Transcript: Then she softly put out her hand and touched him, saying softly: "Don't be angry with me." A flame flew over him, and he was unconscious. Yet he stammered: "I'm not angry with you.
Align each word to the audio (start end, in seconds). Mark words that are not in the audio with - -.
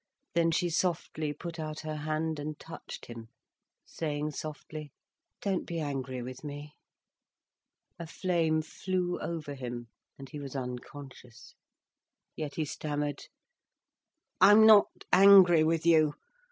Then 0.33 0.49
she 0.49 0.71
softly 0.71 1.31
put 1.31 1.59
out 1.59 1.81
her 1.81 1.97
hand 1.97 2.39
and 2.39 2.57
touched 2.57 3.05
him, 3.05 3.27
saying 3.85 4.31
softly: 4.31 4.91
"Don't 5.43 5.63
be 5.63 5.79
angry 5.79 6.23
with 6.23 6.43
me." 6.43 6.73
A 7.99 8.07
flame 8.07 8.63
flew 8.63 9.19
over 9.19 9.53
him, 9.53 9.89
and 10.17 10.27
he 10.27 10.39
was 10.39 10.55
unconscious. 10.55 11.53
Yet 12.35 12.55
he 12.55 12.65
stammered: 12.65 13.27
"I'm 14.39 14.65
not 14.65 14.87
angry 15.13 15.63
with 15.63 15.85
you. 15.85 16.15